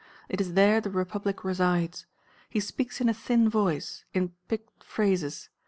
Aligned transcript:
It 0.29 0.41
is 0.41 0.53
there 0.55 0.81
the 0.81 0.89
Republic 0.89 1.43
resides. 1.43 2.07
He 2.49 2.59
speaks 2.59 3.01
in 3.01 3.07
a 3.07 3.13
thin 3.13 3.47
voice, 3.47 4.03
in 4.15 4.29
picked 4.47 4.83
phrases. 4.83 5.49